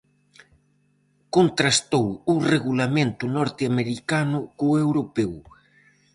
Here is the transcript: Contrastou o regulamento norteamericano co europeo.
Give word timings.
Contrastou 1.35 2.07
o 2.33 2.35
regulamento 2.53 3.23
norteamericano 3.37 4.39
co 4.57 4.67
europeo. 4.85 5.35